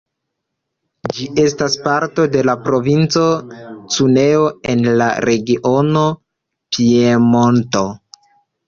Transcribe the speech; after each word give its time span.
Ĝi 1.17 1.27
estas 1.43 1.75
parto 1.87 2.25
de 2.37 2.41
la 2.51 2.57
provinco 2.69 3.27
Cuneo 3.99 4.51
en 4.75 4.85
la 5.03 5.11
regiono 5.31 6.09
Piemonto. 6.75 7.89